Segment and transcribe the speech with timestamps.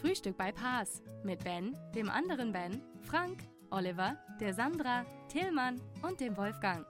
[0.00, 6.36] Frühstück bei Paas mit Ben, dem anderen Ben, Frank, Oliver, der Sandra, Tillmann und dem
[6.36, 6.86] Wolfgang.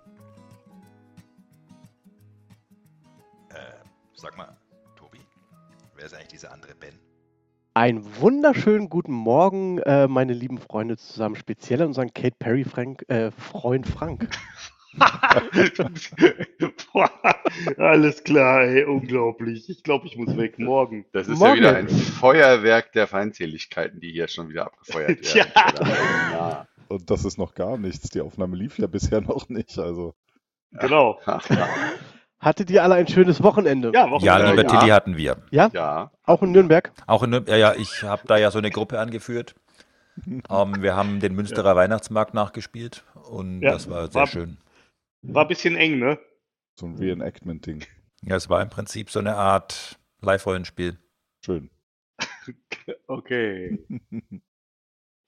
[3.49, 3.83] Äh,
[4.15, 4.55] sag mal,
[4.95, 5.21] Tobi,
[5.97, 6.99] wer ist eigentlich dieser andere Ben?
[7.73, 13.09] Einen wunderschönen guten Morgen, äh, meine lieben Freunde zusammen, speziell an unseren Kate Perry Frank,
[13.09, 14.29] äh, Freund Frank.
[16.93, 17.11] Boah,
[17.77, 19.69] alles klar, ey, unglaublich.
[19.69, 20.59] Ich glaube, ich muss weg.
[20.59, 21.05] Morgen.
[21.13, 21.51] Das ist Morgen.
[21.63, 25.23] ja wieder ein Feuerwerk der Feindseligkeiten, die hier schon wieder abgefeuert werden.
[25.23, 25.47] Tja.
[26.33, 26.67] Ja.
[26.89, 28.09] Und das ist noch gar nichts.
[28.11, 29.79] Die Aufnahme lief ja bisher noch nicht.
[29.79, 30.15] Also,
[30.73, 31.19] Genau.
[32.41, 33.91] Hattet ihr alle ein schönes Wochenende?
[33.95, 34.69] Ja, Woche Ja, lieber ja.
[34.81, 35.39] Tilly hatten wir.
[35.51, 35.71] Ja?
[35.73, 36.11] ja.
[36.25, 36.93] Auch in Nürnberg?
[37.07, 39.55] Auch in, Nürn- ja, ja, ich habe da ja so eine Gruppe angeführt.
[40.27, 44.59] Ähm, wir haben den Münsterer Weihnachtsmarkt nachgespielt und Ja, das war sehr war- schön.
[45.23, 46.19] War ein bisschen eng, ne?
[46.75, 47.85] so ein Reenactment-Ding.
[48.23, 50.99] Ja, es war im Prinzip so eine Art Live-Rollenspiel.
[51.45, 51.71] Schön.
[53.07, 53.79] Okay,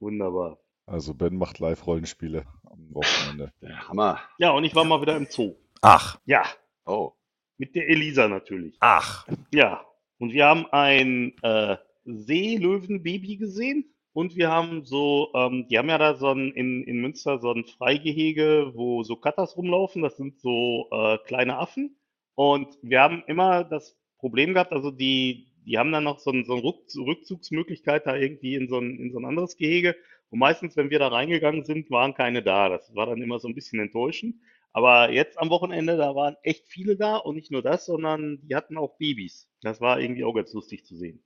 [0.00, 0.58] wunderbar.
[0.86, 3.52] Also Ben macht Live-Rollenspiele am Wochenende.
[3.60, 4.20] Der Hammer.
[4.38, 5.55] Ja, und ich war mal wieder im Zoo.
[5.82, 6.44] Ach, Ja,
[6.86, 7.12] Oh.
[7.58, 8.77] mit der Elisa natürlich.
[8.80, 9.27] ach.
[9.52, 9.84] Ja,
[10.19, 13.94] und wir haben ein äh, Seelöwenbaby gesehen.
[14.12, 17.53] Und wir haben so, ähm, die haben ja da so ein, in, in Münster so
[17.53, 20.03] ein Freigehege, wo so Katas rumlaufen.
[20.03, 21.97] Das sind so äh, kleine Affen.
[22.34, 26.44] Und wir haben immer das Problem gehabt, also die, die haben dann noch so, ein,
[26.44, 29.97] so eine Rück, Rückzugsmöglichkeit da irgendwie in so, ein, in so ein anderes Gehege.
[30.31, 32.69] Und meistens, wenn wir da reingegangen sind, waren keine da.
[32.69, 34.36] Das war dann immer so ein bisschen enttäuschend.
[34.72, 38.54] Aber jetzt am Wochenende, da waren echt viele da und nicht nur das, sondern die
[38.54, 39.48] hatten auch Babys.
[39.62, 41.22] Das war irgendwie auch ganz lustig zu sehen.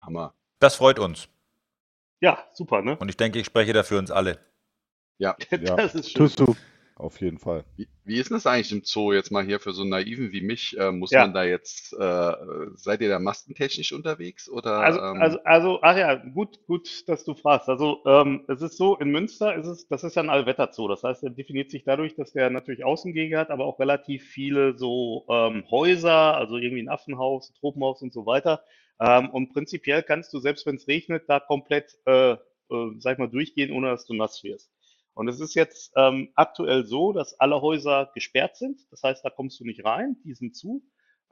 [0.00, 0.34] Hammer.
[0.58, 1.28] Das freut uns.
[2.24, 2.96] Ja, super, ne?
[2.96, 4.38] Und ich denke, ich spreche da für uns alle.
[5.18, 5.36] Ja,
[5.76, 6.22] Das ist schön.
[6.22, 6.56] Tust du.
[6.96, 7.64] auf jeden Fall.
[7.76, 10.32] Wie, wie ist denn das eigentlich im Zoo jetzt mal hier für so einen Naiven
[10.32, 10.74] wie mich?
[10.78, 11.20] Äh, muss Ja.
[11.20, 12.32] man da jetzt, äh,
[12.76, 14.78] seid ihr da mastentechnisch unterwegs oder?
[14.78, 17.68] Also, ähm, also, also, ach ja, gut, gut, dass du fragst.
[17.68, 20.88] Also, ähm, es ist so, in Münster ist es, das ist ja ein Allwetterzoo.
[20.88, 24.78] Das heißt, er definiert sich dadurch, dass der natürlich Außengehege hat, aber auch relativ viele
[24.78, 28.64] so ähm, Häuser, also irgendwie ein Affenhaus, ein Tropenhaus und so weiter.
[29.00, 32.36] Ähm, und prinzipiell kannst du, selbst wenn es regnet, da komplett, äh, äh,
[32.98, 34.70] sag ich mal, durchgehen, ohne dass du nass wirst.
[35.14, 38.80] Und es ist jetzt ähm, aktuell so, dass alle Häuser gesperrt sind.
[38.90, 40.82] Das heißt, da kommst du nicht rein, die sind zu.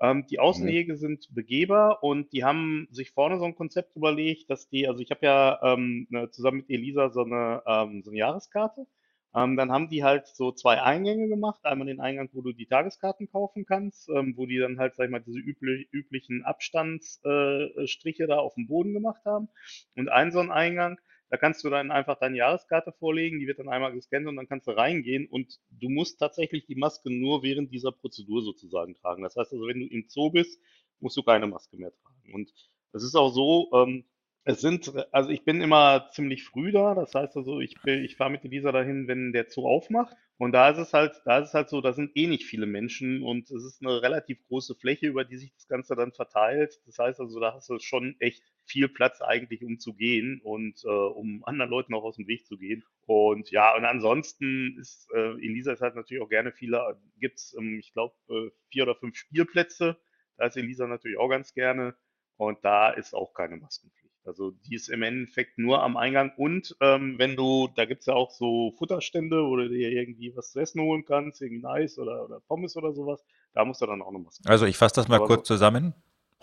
[0.00, 4.68] Ähm, die Außenwege sind begehbar und die haben sich vorne so ein Konzept überlegt, dass
[4.68, 8.18] die, also ich habe ja ähm, ne, zusammen mit Elisa so eine, ähm, so eine
[8.18, 8.86] Jahreskarte.
[9.34, 11.64] Ähm, dann haben die halt so zwei Eingänge gemacht.
[11.64, 15.06] Einmal den Eingang, wo du die Tageskarten kaufen kannst, ähm, wo die dann halt, sag
[15.06, 19.48] ich mal, diese übli üblichen Abstandsstriche äh, da auf dem Boden gemacht haben.
[19.96, 20.98] Und einen so einen Eingang,
[21.30, 24.48] da kannst du dann einfach deine Jahreskarte vorlegen, die wird dann einmal gescannt und dann
[24.48, 29.22] kannst du reingehen und du musst tatsächlich die Maske nur während dieser Prozedur sozusagen tragen.
[29.22, 30.60] Das heißt also, wenn du im Zoo bist,
[31.00, 32.34] musst du keine Maske mehr tragen.
[32.34, 32.52] Und
[32.92, 34.04] es ist auch so, ähm,
[34.44, 38.16] es sind, also ich bin immer ziemlich früh da, das heißt also, ich, bin- ich
[38.16, 40.16] fahre mit Elisa dahin, wenn der Zoo aufmacht.
[40.38, 42.66] Und da ist es halt, da ist es halt so, da sind eh nicht viele
[42.66, 46.80] Menschen und es ist eine relativ große Fläche, über die sich das Ganze dann verteilt.
[46.86, 50.82] Das heißt also, da hast du schon echt viel Platz eigentlich, um zu gehen und
[50.84, 52.82] äh, um anderen Leuten auch aus dem Weg zu gehen.
[53.06, 57.78] Und ja, und ansonsten ist äh, Elisa ist halt natürlich auch gerne viele, gibt's, ähm,
[57.78, 59.96] ich glaube, äh, vier oder fünf Spielplätze.
[60.36, 61.94] Da ist Elisa natürlich auch ganz gerne.
[62.36, 64.01] Und da ist auch keine Maskenpflicht.
[64.24, 66.32] Also die ist im Endeffekt nur am Eingang.
[66.36, 70.52] Und ähm, wenn du, da gibt's ja auch so Futterstände, wo du dir irgendwie was
[70.52, 74.00] zu essen holen kannst, irgendwie Eis oder, oder Pommes oder sowas, da musst du dann
[74.00, 74.48] auch eine Maske.
[74.48, 75.94] Also ich fasse das mal Aber kurz zusammen.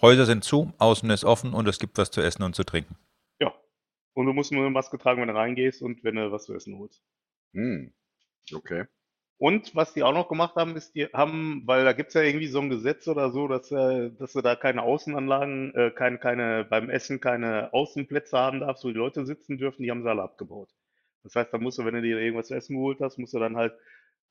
[0.01, 2.95] Häuser sind zu, außen ist offen und es gibt was zu essen und zu trinken.
[3.39, 3.53] Ja.
[4.13, 6.53] Und du musst nur eine Maske tragen, wenn du reingehst und wenn du was zu
[6.53, 7.03] essen holst.
[7.53, 7.93] hm.
[8.53, 8.85] Okay.
[9.39, 12.47] Und was die auch noch gemacht haben, ist, die haben, weil da gibt's ja irgendwie
[12.47, 16.65] so ein Gesetz oder so, dass, äh, dass du da keine Außenanlagen, äh, keine, keine,
[16.69, 20.23] beim Essen keine Außenplätze haben darfst, wo die Leute sitzen dürfen, die haben sie alle
[20.23, 20.69] abgebaut.
[21.23, 23.39] Das heißt, da musst du, wenn du dir irgendwas zu essen geholt hast, musst du
[23.39, 23.73] dann halt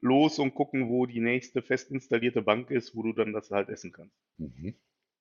[0.03, 3.71] los und gucken, wo die nächste fest installierte Bank ist, wo du dann das halt
[3.71, 4.15] essen kannst.
[4.37, 4.75] Mhm.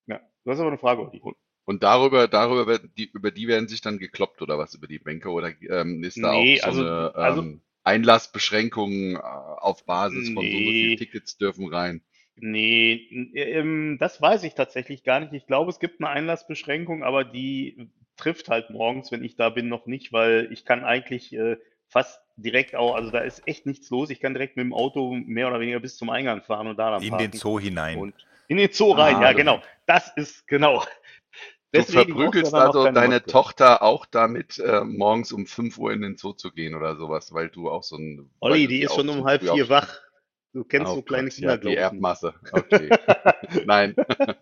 [0.06, 1.22] Ja, du hast aber eine Frage, Olli.
[1.64, 5.30] Und darüber, darüber die, über die werden sich dann gekloppt oder was über die Bänke
[5.30, 7.67] oder ähm, ist da Nee, auch so also- eine also- ähm, Einlassbeschränkung
[9.16, 10.80] äh, auf Basis von so und so Nee.
[10.80, 12.02] viel Tickets dürfen rein?
[12.36, 15.32] Nee, n- ähm, das weiß ich tatsächlich gar nicht.
[15.32, 19.68] Ich glaube, es gibt eine Einlassbeschränkung, aber die trifft halt morgens, wenn ich da bin,
[19.68, 21.56] noch nicht, weil ich kann eigentlich äh,
[21.88, 24.10] fast direkt auch, also da ist echt nichts los.
[24.10, 26.90] Ich kann direkt mit dem Auto mehr oder weniger bis zum Eingang fahren und da
[26.92, 27.38] dann In den parken.
[27.38, 27.98] Zoo hinein.
[27.98, 28.14] Und
[28.46, 29.60] in den Zoo rein, Ah, ja, genau.
[29.86, 30.84] Das ist genau.
[31.70, 33.30] Du Deswegen verprügelst also deine Maske.
[33.30, 37.32] Tochter auch damit, äh, morgens um 5 Uhr in den Zoo zu gehen oder sowas,
[37.34, 38.30] weil du auch so ein.
[38.40, 40.00] Olli, die ist schon um halb vier wach.
[40.54, 41.76] Du kennst Oh so kleine Gott, Kinder, ja, die.
[41.76, 42.34] Erbmasse.
[42.52, 42.88] Okay.
[43.66, 43.94] Nein.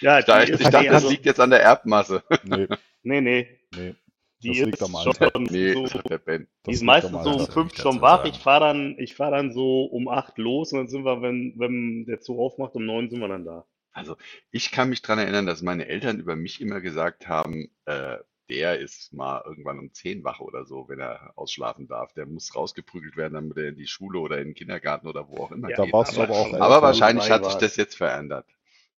[0.00, 2.24] Ja, Ich dachte, die ich ist, dachte, das also, liegt jetzt an der Erbmasse.
[2.42, 2.66] Nee,
[3.02, 3.94] nee, nee, nee.
[4.42, 5.30] die Das liegt ist am Alter.
[5.32, 6.48] schon Nee, so, sagt der Ben.
[6.66, 8.24] die ist meistens so um fünf schon wach.
[8.24, 11.54] Ich fahre dann, ich fahre dann so um acht los und dann sind wir, wenn,
[11.56, 13.64] wenn der Zoo aufmacht, um neun sind wir dann da.
[13.92, 14.16] Also,
[14.50, 18.18] ich kann mich dran erinnern, dass meine Eltern über mich immer gesagt haben, äh,
[18.48, 22.12] der ist mal irgendwann um 10 wach oder so, wenn er ausschlafen darf.
[22.14, 25.38] Der muss rausgeprügelt werden, damit er in die Schule oder in den Kindergarten oder wo
[25.44, 25.92] auch immer Ja, Da geht.
[25.92, 28.46] warst du Aber, aber auch schon aber wahrscheinlich hat sich das jetzt verändert.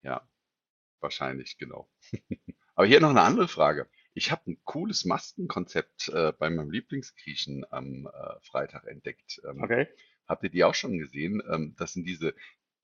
[0.02, 0.22] Ja,
[1.00, 1.88] wahrscheinlich, genau.
[2.74, 3.88] Aber hier noch eine andere Frage.
[4.14, 9.40] Ich habe ein cooles Maskenkonzept äh, bei meinem Lieblingsgriechen am äh, Freitag entdeckt.
[9.48, 9.88] Ähm, Okay?
[10.26, 11.42] Habt ihr die auch schon gesehen?
[11.50, 12.34] Ähm, das sind diese,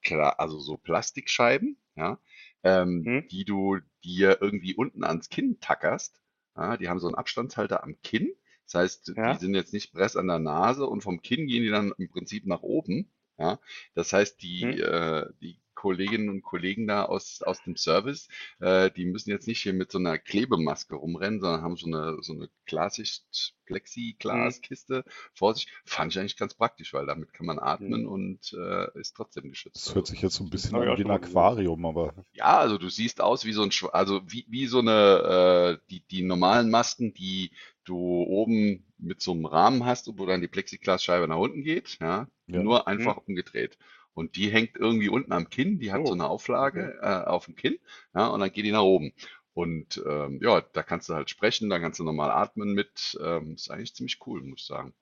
[0.04, 2.18] Kla- also so Plastikscheiben, ja,
[2.62, 3.20] ähm, Hm?
[3.30, 6.20] die du dir irgendwie unten ans Kinn tackerst.
[6.56, 8.32] Ja, die haben so einen Abstandshalter am Kinn.
[8.64, 9.36] Das heißt, die Ja?
[9.36, 12.46] sind jetzt nicht press an der Nase und vom Kinn gehen die dann im Prinzip
[12.46, 13.10] nach oben.
[13.38, 13.60] Ja,
[13.94, 14.80] das heißt, die, Hm?
[14.80, 18.26] äh, die Kolleginnen und Kollegen da aus, aus dem Service,
[18.58, 22.16] äh, die müssen jetzt nicht hier mit so einer Klebemaske rumrennen, sondern haben so eine,
[22.22, 23.54] so eine Klarsicht Hm?
[23.66, 25.04] Plexiglaskiste
[25.34, 25.68] vor sich.
[25.84, 28.08] Fand ich eigentlich ganz praktisch, weil damit kann man atmen Hm.
[28.08, 29.86] und äh, ist trotzdem geschützt.
[29.86, 31.10] Das hört sich jetzt so ein bisschen an wie ein.
[31.10, 35.78] Aquarium, aber ja, also du siehst aus wie so ein, also wie, wie so eine,
[35.78, 37.52] äh, die, die normalen Masken, die
[37.84, 42.26] du oben mit so einem Rahmen hast, wo dann die Plexiglasscheibe nach unten geht, ja,
[42.46, 42.62] ja.
[42.62, 43.78] nur einfach umgedreht.
[44.16, 46.30] Und die hängt irgendwie unten am Kinn, die hat so Oh, eine okay.
[46.30, 47.78] Auflage äh, auf dem Kinn,
[48.14, 49.12] ja, und dann geht die nach oben.
[49.54, 53.18] Und ähm, ja, da kannst du halt sprechen, da kannst du normal atmen mit.
[53.22, 54.94] Ähm, ist eigentlich ziemlich cool, muss ich sagen.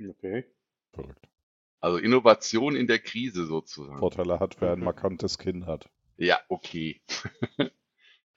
[0.00, 0.44] Okay.
[0.92, 1.28] Verrückt.
[1.80, 3.98] Also Innovation in der Krise sozusagen.
[3.98, 4.84] Vorteile hat, wer ein Mhm.
[4.84, 5.90] markantes Kinn hat.
[6.18, 7.00] Ja, okay.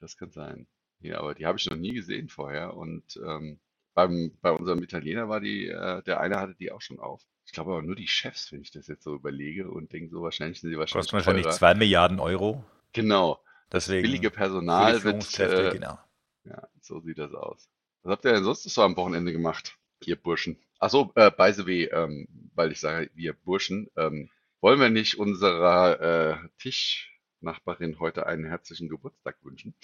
[0.00, 0.66] Das kann sein.
[1.00, 2.74] Ja, aber die habe ich noch nie gesehen vorher.
[2.76, 3.60] Und ähm,
[3.94, 7.22] beim, bei unserem Italiener war die, äh, der eine hatte die auch schon auf.
[7.46, 10.22] Ich glaube aber nur die Chefs, wenn ich das jetzt so überlege und denke, so
[10.22, 11.56] wahrscheinlich sind sie wahrscheinlich Kostet wahrscheinlich teurer.
[11.56, 12.64] 2 Milliarden Euro.
[12.92, 13.40] Genau.
[13.70, 15.98] Das Deswegen billige für Personal die wird, äh, genau.
[16.44, 17.68] ja, so sieht das aus.
[18.02, 20.58] Was habt ihr denn sonst so am Wochenende gemacht, ihr Burschen?
[20.78, 24.90] Ach so, äh, by the way, ähm, weil ich sage, wir Burschen, ähm, wollen wir
[24.90, 29.74] nicht unserer äh, Tischnachbarin heute einen herzlichen Geburtstag wünschen?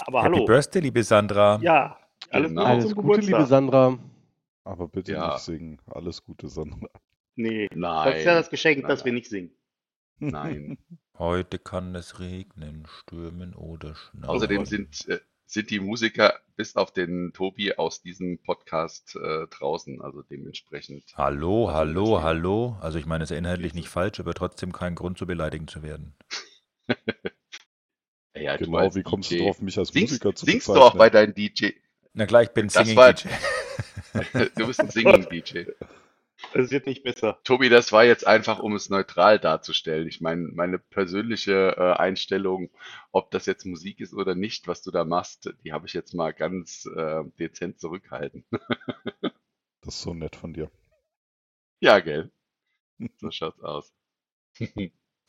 [0.00, 0.46] Aber Happy hallo.
[0.46, 1.58] Birthday, liebe Sandra.
[1.62, 1.98] Ja,
[2.30, 2.64] alles Genau.
[2.66, 3.46] Gute Alles Gute, liebe Geburtstag.
[3.46, 3.98] Sandra.
[4.64, 5.34] Aber bitte Ja.
[5.34, 5.80] nicht singen.
[5.86, 6.88] Alles Gute, Sandra.
[7.36, 8.06] Nee, Nein.
[8.10, 9.52] das ist ja das Geschenk, Nein, dass wir nicht singen.
[10.18, 10.78] Nein.
[11.18, 14.24] Heute kann es regnen, stürmen oder schneien.
[14.24, 20.00] Außerdem sind, äh, sind die Musiker bis auf den Tobi aus diesem Podcast äh, draußen,
[20.00, 21.04] also dementsprechend.
[21.16, 22.76] Hallo, Also hallo, hallo.
[22.80, 25.82] Also ich meine, es ist inhaltlich nicht falsch, aber trotzdem kein Grund, so beleidigend zu
[25.82, 26.14] werden.
[28.34, 29.44] Ja, du Genau, wie kommst du DJ.
[29.44, 30.98] drauf, mich als Singst, Musiker zu singst du auch bezeichnen?
[30.98, 31.70] bei deinem DJ?
[32.14, 33.28] Na klar, ich bin Das Singing war- DJ.
[34.56, 35.64] Du bist ein Singing-DJ.
[36.54, 37.38] Es wird nicht besser.
[37.44, 40.06] Tobi, das war jetzt einfach, um es neutral darzustellen.
[40.08, 42.70] Ich meine, meine persönliche äh, Einstellung,
[43.12, 46.12] ob das jetzt Musik ist oder nicht, was du da machst, die habe ich jetzt
[46.14, 48.44] mal ganz äh, dezent zurückhalten.
[49.84, 50.70] Das ist so nett von dir.
[51.80, 52.30] Ja, gell?
[53.16, 53.92] So schaut's aus.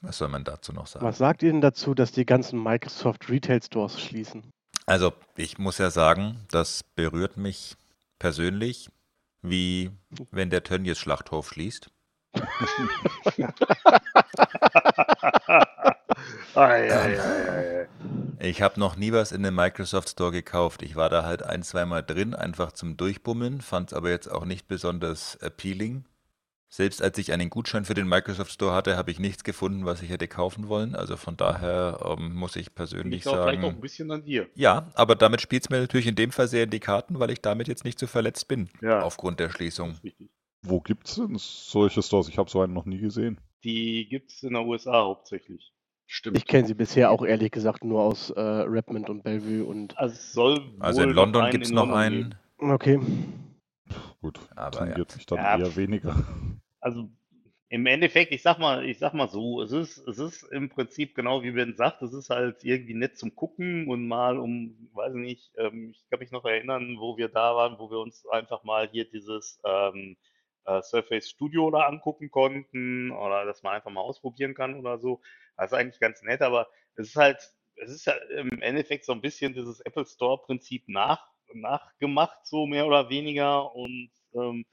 [0.02, 1.04] Was soll man dazu noch sagen?
[1.04, 4.53] Was sagt ihr denn dazu, dass die ganzen Microsoft Retail Stores schließen?
[4.86, 7.76] Also, ich muss ja sagen, das berührt mich
[8.20, 8.90] persönlich,
[9.42, 9.92] wie
[10.32, 11.90] wenn der Tönnies Schlachthof schließt.
[18.40, 20.82] Ich habe noch nie was in dem Microsoft Store gekauft.
[20.82, 24.46] Ich war da halt ein, zweimal drin, einfach zum Durchbummeln, fand es aber jetzt auch
[24.46, 26.06] nicht besonders appealing.
[26.76, 30.02] Selbst als ich einen Gutschein für den Microsoft Store hatte, habe ich nichts gefunden, was
[30.02, 30.96] ich hätte kaufen wollen.
[30.96, 34.24] Also von daher ähm, muss ich persönlich Liegt auch vielleicht auch ein sagen, bisschen an
[34.26, 34.48] dir.
[34.56, 37.30] ja, aber damit spielt es mir natürlich in dem Fall sehr in die Karten, weil
[37.30, 39.04] ich damit jetzt nicht so verletzt bin, Ja.
[39.04, 40.00] aufgrund der Schließung.
[40.64, 42.28] Wo gibt's denn solche Stores?
[42.28, 43.40] Ich habe so einen noch nie gesehen.
[43.64, 45.74] Die gibt es in der USA hauptsächlich.
[46.08, 46.38] Stimmt.
[46.38, 49.96] Ich kenne sie bisher auch ehrlich gesagt nur aus äh, Redmond und Bellevue und.
[50.00, 52.36] Also es soll Also in London gibt es noch London einen.
[52.58, 52.72] geben.
[52.72, 53.00] Okay.
[54.22, 56.16] Gut, Aber tangiert mich dann Ja, eher weniger.
[56.84, 57.10] Also
[57.70, 61.16] im Endeffekt, ich sag mal, ich sag mal so, es ist, es ist im Prinzip
[61.16, 65.14] genau wie Ben sagt, es ist halt irgendwie nett zum Gucken und mal um, weiß
[65.16, 68.64] nicht, ähm, ich kann mich noch erinnern, wo wir da waren, wo wir uns einfach
[68.64, 70.18] mal hier dieses ähm,
[70.66, 75.22] äh, Surface Studio da angucken konnten oder dass man einfach mal ausprobieren kann oder so.
[75.58, 77.40] Das ist eigentlich ganz nett, aber es ist halt
[77.76, 82.86] es ist ja im Endeffekt so ein bisschen dieses Apple Store-Prinzip nach, nachgemacht, so mehr
[82.86, 83.74] oder weniger.
[83.76, 84.66] Und ähm,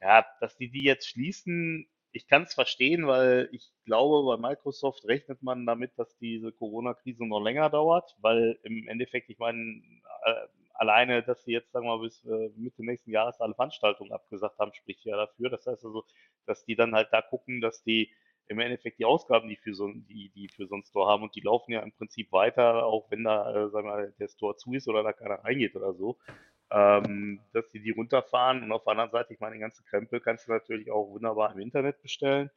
[0.00, 5.04] ja, dass die die jetzt schließen, ich kann es verstehen, weil ich glaube, bei Microsoft
[5.06, 9.82] rechnet man damit, dass diese Corona-Krise noch länger dauert, weil im Endeffekt, ich meine,
[10.24, 10.34] äh,
[10.74, 14.58] alleine, dass sie jetzt, sagen wir mal, bis äh, Mitte nächsten Jahres alle Veranstaltungen abgesagt
[14.58, 15.50] haben, spricht ja dafür.
[15.50, 16.04] Das heißt also,
[16.46, 18.10] dass die dann halt da gucken, dass die
[18.48, 21.34] im Endeffekt die Ausgaben, die für so die, die für so einen Store haben und
[21.34, 24.56] die laufen ja im Prinzip weiter, auch wenn da, äh, sagen wir mal, der Store
[24.56, 26.18] zu ist oder da keiner reingeht oder so,
[26.70, 30.20] ähm, dass die die runterfahren und auf der anderen Seite, ich meine, den ganzen Krempel
[30.20, 32.50] kannst du natürlich auch wunderbar im Internet bestellen.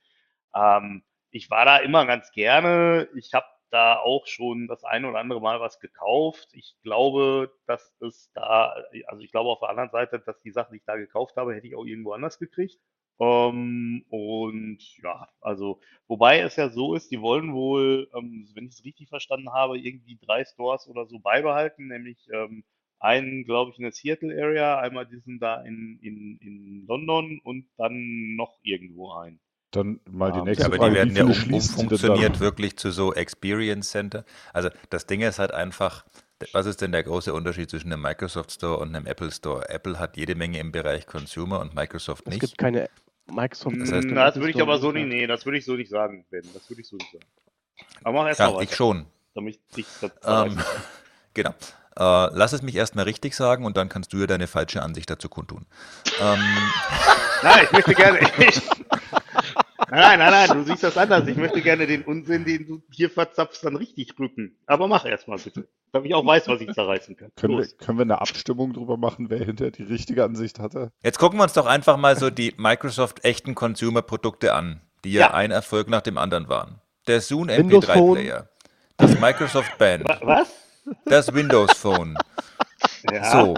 [0.56, 3.08] Ähm, ich war da immer ganz gerne.
[3.16, 6.50] Ich habe da auch schon das ein oder andere Mal was gekauft.
[6.54, 8.76] Ich glaube, dass es da,
[9.08, 11.56] also ich glaube auf der anderen Seite, dass die Sachen, die ich da gekauft habe,
[11.56, 12.80] hätte ich auch irgendwo anders gekriegt.
[13.20, 18.74] Ähm, und ja, also, wobei es ja so ist, die wollen wohl, ähm, wenn ich
[18.74, 22.64] es richtig verstanden habe, irgendwie drei Stores oder so beibehalten, nämlich ähm,
[23.02, 27.66] einen, glaube ich, in der Seattle Area, einmal diesen da in, in, in London und
[27.78, 29.40] dann noch irgendwo ein.
[29.72, 30.92] Dann mal die nächste Ja, aber Frage.
[30.92, 34.26] die werden ja um, umfunktioniert wirklich zu so Experience Center.
[34.54, 36.06] Also das Ding ist halt einfach,
[36.52, 39.68] was ist denn der große Unterschied zwischen einem Microsoft Store und einem Apple Store?
[39.70, 42.42] Apple hat jede Menge im Bereich Consumer und Microsoft Es nicht.
[42.42, 42.90] gibt keine
[43.32, 43.78] Microsoft.
[43.80, 45.76] Das heißt- Store, Na, das würde ich aber so nicht, nee, das würde ich so
[45.76, 46.44] nicht sagen, Ben.
[46.54, 47.26] Das würde ich so nicht sagen.
[48.04, 49.06] Aber mach erst mal Ja, weiter, ich schon.
[49.34, 50.60] damit ich das Ähm,
[51.34, 51.56] genau.
[51.98, 55.10] Äh, lass es mich erstmal richtig sagen und dann kannst du ja deine falsche Ansicht
[55.10, 55.66] dazu kundtun.
[56.22, 56.40] Ähm,
[57.44, 58.20] Nein, ich möchte gerne.
[58.38, 58.62] Ich,
[59.90, 61.28] nein, nein, nein, du siehst das anders.
[61.28, 64.56] Ich möchte gerne den Unsinn, den du hier verzapfst, dann richtig rücken.
[64.68, 65.68] Aber mach erst mal bitte.
[65.92, 67.32] Damit ich auch weiß, was ich zerreißen kann.
[67.36, 70.92] Können wir, können wir eine Abstimmung drüber machen, wer hinterher die richtige Ansicht hatte?
[71.04, 75.22] jetzt gucken wir uns doch einfach mal so die Microsoft echten Consumer-Produkte an, die ja,
[75.22, 75.34] Ja.
[75.34, 76.80] ein Erfolg nach dem anderen waren.
[77.08, 78.18] Der Zoom Windows Phone.
[78.20, 78.50] MP3-Player,
[78.98, 80.50] das Microsoft Band, Wa- Was?
[81.06, 82.18] Das Windows Phone.
[83.12, 83.32] Ja.
[83.32, 83.56] So.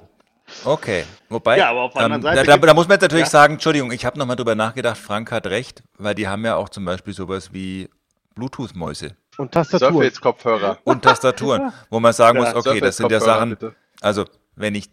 [0.65, 1.05] Okay.
[1.29, 3.25] Wobei, Ja, aber auf der anderen ähm, Seite da, da, da muss man jetzt natürlich
[3.25, 3.29] Ja.
[3.31, 6.69] sagen, Entschuldigung, ich habe nochmal drüber nachgedacht, Frank hat recht, weil die haben ja auch
[6.69, 7.89] zum Beispiel sowas wie
[8.35, 9.89] Bluetooth-Mäuse Und Tastatur.
[9.91, 10.79] Surface-Kopfhörer.
[10.83, 13.75] und Tastaturen, wo man sagen Ja, muss, okay, das sind ja Sachen, bitte.
[14.01, 14.25] also
[14.55, 14.89] wenn ich,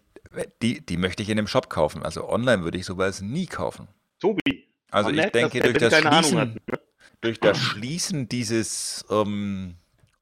[0.62, 3.88] die, die möchte ich in einem Shop kaufen, also online würde ich sowas nie kaufen.
[4.20, 4.68] Tobi.
[4.90, 6.00] Also ich denke, der durch das.
[6.00, 6.60] Schließen,
[7.20, 9.74] durch das Schließen dieses ähm,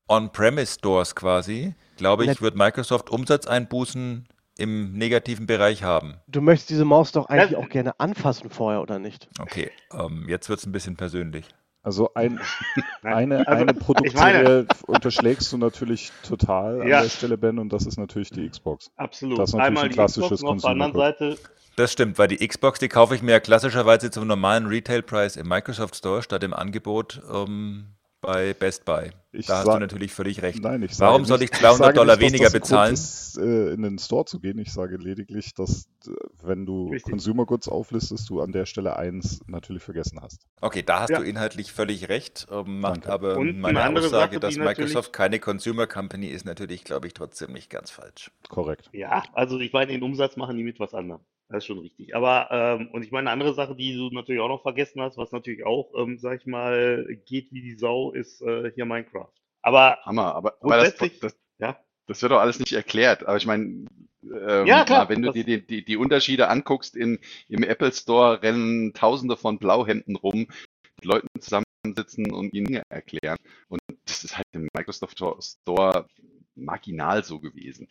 [0.08, 4.26] On-Premise-Stores quasi, glaube ich, wird Microsoft Umsatzeinbußen
[4.56, 6.14] im negativen Bereich haben.
[6.26, 7.58] Du möchtest diese Maus doch eigentlich Ja.
[7.58, 9.28] auch gerne anfassen vorher, oder nicht?
[9.40, 11.46] Okay, ähm, jetzt wird es ein bisschen persönlich.
[11.84, 12.40] Also ein,
[13.02, 17.02] eine, Also, eine Produktserie unterschlägst du natürlich total an Ja.
[17.02, 18.90] der Stelle, Ben, und das ist natürlich die Xbox.
[18.96, 19.38] Absolut.
[19.38, 21.38] Das ist natürlich Einmal ein die klassisches Xbox und auf der anderen Seite
[21.76, 25.46] Das stimmt, weil die Xbox, die kaufe ich mir ja klassischerweise zum normalen Retail-Preis im
[25.46, 27.86] Microsoft Store statt im Angebot ähm,
[28.20, 29.10] bei Best Buy.
[29.30, 30.62] Ich da hast du natürlich völlig recht.
[30.62, 32.94] Nein, ich Warum soll ich 200 sage Dollar nicht, weniger bezahlen?
[32.94, 34.58] Ist, äh, in den Store zu gehen.
[34.58, 36.10] Ich sage lediglich, dass äh,
[36.42, 37.10] wenn du Richtig.
[37.12, 40.46] Consumer Goods auflistest, du an der Stelle eins natürlich vergessen hast.
[40.60, 41.18] Okay, da hast Ja.
[41.18, 43.12] du inhaltlich völlig recht, ähm, macht Danke.
[43.12, 47.06] aber Und eine meine andere Aussage, Sache, dass Microsoft keine Consumer Company ist, natürlich, glaube
[47.06, 48.30] ich, trotzdem nicht ganz falsch.
[48.48, 48.88] Korrekt.
[48.92, 51.20] Ja, also ich meine, den Umsatz machen die mit was anderem.
[51.48, 52.14] Das ist schon richtig.
[52.14, 55.16] Aber, ähm, und ich meine, eine andere Sache, die du natürlich auch noch vergessen hast,
[55.16, 59.32] was natürlich auch, ähm, sag ich mal, geht wie die Sau, ist äh, hier Minecraft.
[59.62, 63.26] Aber Hammer, aber, aber das, das, ja, das wird doch alles nicht erklärt.
[63.26, 63.86] Aber ich meine,
[64.22, 68.42] ähm, Ja, klar, wenn du dir die, die, die Unterschiede anguckst, in, im Apple Store
[68.42, 70.48] rennen Tausende von Blauhemden rum,
[70.96, 73.38] mit Leuten zusammensitzen und ihnen Dinge erklären.
[73.68, 76.06] Und das ist halt im Microsoft Store
[76.54, 77.88] marginal so gewesen.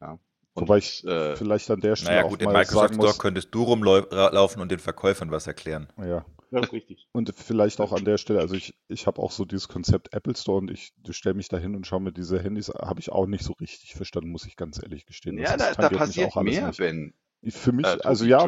[0.00, 0.18] Ja.
[0.54, 2.94] Und, Wobei ich äh, vielleicht an der Stelle Naja auch gut, im mal Microsoft sagen
[2.94, 5.88] Store muss, könntest du rumlaufen und den Verkäufern was erklären.
[5.98, 7.08] ja, das ist richtig.
[7.12, 10.36] und vielleicht auch an der Stelle, also ich, ich habe auch so dieses Konzept Apple
[10.36, 13.26] Store und ich stelle mich da hin und schaue mir diese Handys, habe ich auch
[13.26, 15.38] nicht so richtig verstanden, muss ich ganz ehrlich gestehen.
[15.38, 16.78] ja, Das da, da mich passiert auch mehr, nicht.
[16.78, 17.14] Ben.
[17.50, 18.46] Für mich, Äh, Tobi, also ja,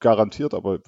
[0.00, 0.80] garantiert, aber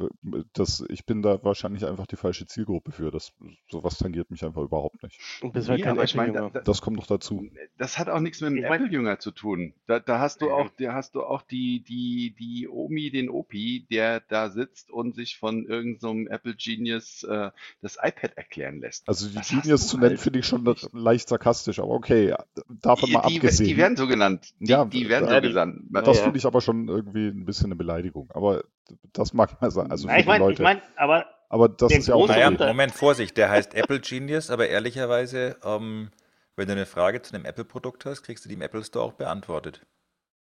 [0.53, 3.11] das, ich bin da wahrscheinlich einfach die falsche Zielgruppe für.
[3.11, 3.33] Das,
[3.71, 5.19] sowas tangiert mich einfach überhaupt nicht.
[5.41, 6.51] Du bist halt Nee, kein aber ich meine, Apple-Jünger.
[6.53, 7.49] da, da, Das kommt noch dazu.
[7.77, 9.75] das hat auch nichts mit einem Apple-Jünger zu tun.
[9.87, 13.87] Da, da hast du auch, da hast du auch die, die, die Omi, den Opi,
[13.91, 17.51] der da sitzt und sich von irgendeinem Apple Genius äh,
[17.83, 19.09] das iPad erklären lässt.
[19.09, 20.89] Also die Das Genius zu nennen, halt finde ich schon nicht.
[20.93, 22.35] leicht sarkastisch, aber okay,
[22.69, 23.69] davon Die, mal die, abgesehen.
[23.69, 24.55] die werden so genannt.
[24.61, 25.83] Die, Ja, die werden ja, so die- genannt.
[25.93, 26.23] das Ja.
[26.25, 28.31] finde ich aber schon irgendwie ein bisschen eine Beleidigung.
[28.33, 28.65] Aber
[29.13, 29.91] das mag mal sein.
[29.91, 30.63] Also Na, ich meine, ich Leute.
[30.63, 34.69] meine, aber aber das ist ja auch Naja, Moment, Vorsicht, der heißt Apple Genius, aber
[34.69, 36.11] ehrlicherweise, ähm,
[36.57, 39.13] wenn du eine Frage zu einem Apple-Produkt hast, kriegst du die im Apple Store auch
[39.15, 39.87] beantwortet.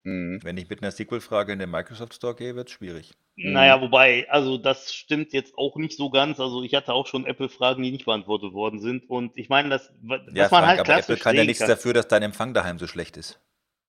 [0.04, 0.42] Mhm.
[0.44, 3.18] Wenn ich mit einer SQL-Frage in den Microsoft Store gehe, wird es schwierig.
[3.36, 3.82] Naja, Mhm.
[3.82, 6.40] wobei, also das stimmt jetzt auch nicht so ganz.
[6.40, 9.10] Also ich hatte auch schon Apple-Fragen, die nicht beantwortet worden sind.
[9.10, 11.60] Und ich meine, das, was Ja, man Frank, halt aber Apple klassisch kann ja nichts
[11.60, 11.70] kann.
[11.70, 13.40] dafür, dass dein Empfang daheim so schlecht ist.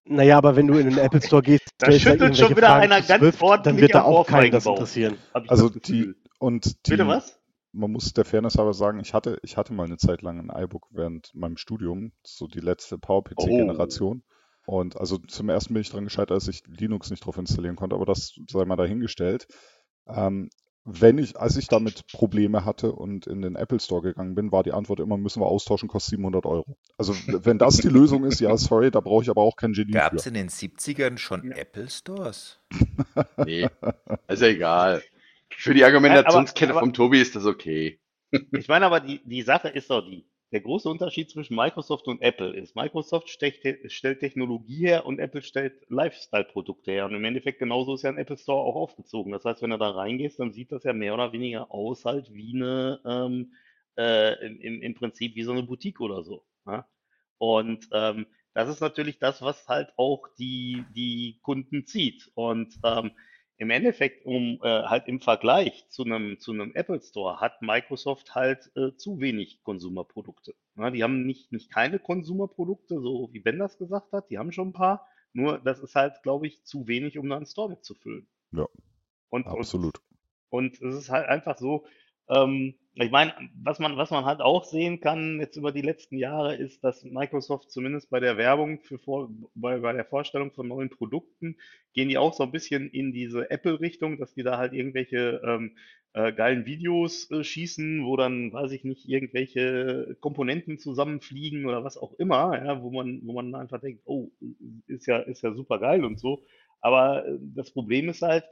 [0.05, 2.83] Naja, aber wenn du in den Apple Store gehst, Da stellst schüttelt schon wieder Fragen
[2.85, 5.17] einer ganz Swift, dann ordentlich wird da auch keinen das interessieren.
[5.33, 7.39] Also das die und die, Bitte was?
[7.73, 10.63] man muss der Fairness halber sagen, ich hatte, ich hatte mal eine Zeit lang ein
[10.65, 12.99] iBook während meinem Studium, so die letzte Oh.
[12.99, 14.23] PowerPC-Generation.
[14.65, 17.97] Und also zum ersten bin ich dran gescheitert, dass ich Linux nicht drauf installieren konnte,
[17.97, 19.47] aber das sei mal dahingestellt.
[20.07, 20.51] Ähm,
[20.85, 24.65] wenn ich, als ich damit Probleme hatte und in den Apple Store gegangen bin, war
[24.65, 26.77] die Antwort immer, müssen wir austauschen, kostet 700 Euro.
[26.99, 29.93] Also wenn das die Lösung ist, ja, sorry, da brauche ich aber auch kein Genie
[29.93, 32.59] Gab es in den 70ern schon Apple Stores?
[33.45, 33.69] Nee,
[34.29, 35.03] ist ja egal.
[35.51, 37.99] Für die Argumentationskette vom Tobi ist das okay.
[38.31, 40.25] ich meine aber, die, die Sache ist doch die.
[40.53, 43.63] Der große Unterschied zwischen Microsoft und Apple ist, Microsoft stellt,
[44.21, 47.07] Technologie her und Apple stellt Lifestyle-Produkte her.
[47.07, 49.33] Und im Endeffekt genauso ist ja ein Apple Store auch aufgezogen.
[49.33, 52.35] Das heißt, wenn du da reingehst, dann sieht das ja mehr oder weniger aus halt
[52.35, 53.55] wie eine, ähm,
[53.97, 56.45] äh, im, im Prinzip wie so eine Boutique oder so.
[56.67, 56.87] Ja?
[57.39, 62.31] Und ähm, das ist natürlich das, was halt auch die, die Kunden zieht.
[62.35, 63.13] Und ähm,
[63.57, 68.35] im Endeffekt, um äh, halt im Vergleich zu einem zu einem Apple Store hat Microsoft
[68.35, 70.55] halt äh, zu wenig Konsumerprodukte.
[70.77, 74.31] Ja, die haben nicht nicht keine Konsumerprodukte, so wie Ben das gesagt hat.
[74.31, 75.07] Die haben schon ein paar.
[75.33, 78.29] Nur das ist halt, glaube ich, zu wenig, um da einen Store mitzufüllen.
[78.53, 78.67] Ja,
[79.31, 80.01] Und, und absolut.
[80.51, 81.87] und es ist halt einfach so,
[82.29, 86.19] ähm, ich meine, was man, was man halt auch sehen kann jetzt über die letzten
[86.19, 90.69] Jahre, ist, dass Microsoft zumindest bei der Werbung für vor, bei, bei der Vorstellung von
[90.69, 91.57] neuen Produkten
[91.95, 95.77] gehen die auch so ein bisschen in diese Apple-Richtung, dass die da halt irgendwelche ähm,
[96.13, 101.97] äh, geilen Videos äh, schießen, wo dann, weiß ich nicht, irgendwelche Komponenten zusammenfliegen oder was
[101.97, 104.31] auch immer, ja, wo man, wo man einfach denkt, oh,
[104.87, 106.45] ist ja, ist ja super geil und so.
[106.81, 108.45] Aber äh, das Problem ist halt,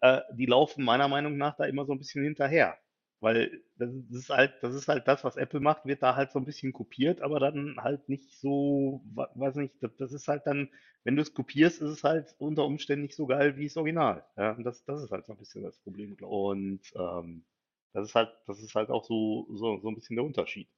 [0.00, 2.76] äh, die laufen meiner Meinung nach da immer so ein bisschen hinterher.
[3.22, 6.40] Weil das ist halt, das ist halt das, was Apple macht, wird da halt so
[6.40, 10.68] ein bisschen kopiert, aber dann halt nicht so, weiß nicht, das, das ist halt dann,
[11.04, 14.24] wenn du es kopierst, ist es halt unter Umständen nicht so geil wie das Original.
[14.36, 16.40] Ja, und das, das ist halt so ein bisschen das Problem, glaube ich.
[16.40, 17.44] Und ähm,
[17.92, 20.68] das ist halt, das ist halt auch so, so, so ein bisschen der Unterschied.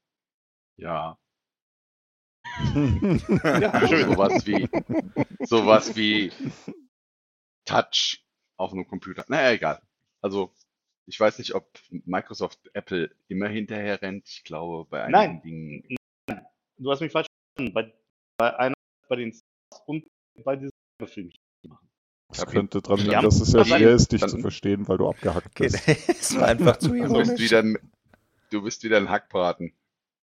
[0.76, 1.18] Ja.
[3.59, 4.11] Ja, schön.
[4.11, 4.68] Sowas wie,
[5.46, 6.30] sowas wie
[7.64, 8.22] Touch
[8.59, 9.24] auf einem Computer.
[9.28, 9.80] Naja, egal.
[10.20, 10.52] Also,
[11.06, 14.28] ich weiß nicht, ob Microsoft Apple immer hinterher rennt.
[14.28, 15.96] Ich glaube, bei einigen Nein, Dingen.
[16.78, 17.74] du hast mich falsch verstanden.
[17.74, 17.92] Bei,
[18.38, 18.74] bei einer,
[19.08, 20.06] bei den Stars und
[20.44, 20.70] bei diesem
[21.06, 21.30] Film.
[22.30, 24.30] Das hab ihn- könnte dran liegen, haben dass es ja das schwer ist, dich dann-
[24.30, 25.86] zu verstehen, weil du abgehackt Okay, bist.
[26.08, 27.40] es war einfach zu Du bist ironisch.
[27.40, 27.78] wieder ein,
[28.50, 29.72] du bist wieder ein Hackbraten.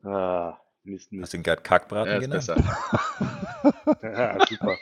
[0.03, 1.37] Ah, Mist, Hast du Mist.
[1.39, 2.33] ihn gerade Kackbraten Ja, genannt?
[2.33, 2.57] besser.
[4.03, 4.79] Ja, super.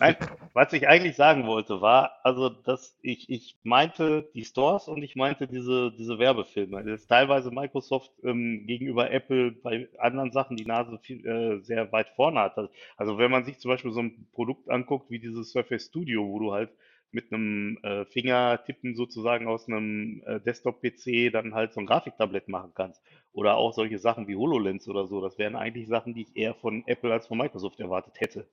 [0.00, 0.16] Nein,
[0.52, 5.16] was ich eigentlich sagen wollte, war, also, dass ich, ich meinte die Stores und ich
[5.16, 6.84] meinte diese, diese Werbefilme.
[6.84, 11.90] Das ist teilweise Microsoft ähm, gegenüber Apple bei anderen Sachen die Nase viel, äh, sehr
[11.92, 12.56] weit vorne hat.
[12.96, 16.38] Also, wenn man sich zum Beispiel so ein Produkt anguckt wie dieses Surface Studio, wo
[16.38, 16.70] du halt
[17.12, 22.72] mit einem äh, Fingertippen sozusagen aus einem äh, Desktop-PC dann halt so ein Grafiktablett machen
[22.74, 23.02] kannst.
[23.32, 25.20] Oder auch solche Sachen wie HoloLens oder so.
[25.20, 28.48] Das wären eigentlich Sachen, die ich eher von Apple als von Microsoft erwartet hätte.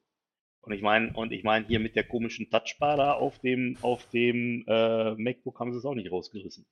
[0.61, 4.05] Und ich meine, und ich meine, hier mit der komischen Touchbar da auf dem, auf
[4.09, 6.65] dem äh, MacBook haben sie es auch nicht rausgerissen.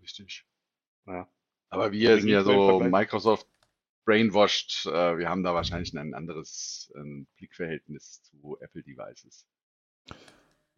[0.00, 0.46] Richtig.
[1.06, 1.28] Ja.
[1.68, 3.46] Aber wir sind ja so Microsoft
[4.04, 4.86] brainwashed.
[4.86, 6.92] Äh, wir haben da wahrscheinlich ein anderes
[7.36, 9.46] Blickverhältnis zu Apple Devices.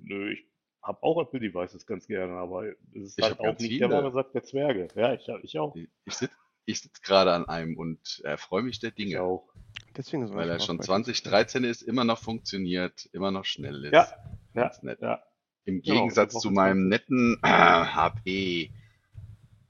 [0.02, 0.44] Nö, ich
[0.82, 3.88] habe auch Apple Devices ganz gerne, aber es ist Ich halt hab auch nicht der
[3.88, 3.90] viele.
[3.90, 4.88] wahre Sack der Zwerge.
[4.94, 5.74] Ja, ich, ich auch.
[5.76, 6.34] Ich, ich sitze
[6.66, 9.52] ich sitz gerade an einem und erfreue mich der Ich Dinge, auch.
[9.96, 13.92] Deswegen ist weil er schon bei 2013 ist, immer noch funktioniert, immer noch schnell ist.
[13.92, 14.06] Ja,
[14.54, 15.00] ja, Ganz nett.
[15.00, 15.22] ja.
[15.64, 18.70] Im Genau, Gegensatz das zu meinem netten HP